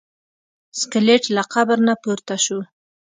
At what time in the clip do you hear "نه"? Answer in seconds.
1.87-1.93